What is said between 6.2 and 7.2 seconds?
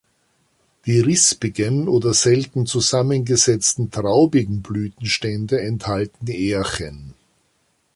Ährchen.